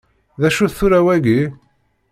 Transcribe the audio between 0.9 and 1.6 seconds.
wagi?